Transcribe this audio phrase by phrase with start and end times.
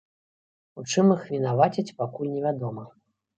[0.81, 2.89] У чым іх вінавацяць, пакуль невядома.